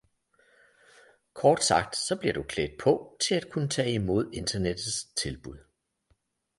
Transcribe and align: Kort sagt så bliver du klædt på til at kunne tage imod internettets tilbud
Kort 1.35 1.61
sagt 1.63 1.95
så 1.95 2.15
bliver 2.19 2.33
du 2.33 2.43
klædt 2.43 2.71
på 2.81 3.17
til 3.21 3.35
at 3.35 3.49
kunne 3.51 3.69
tage 3.69 3.93
imod 3.93 4.31
internettets 4.33 5.03
tilbud 5.03 5.57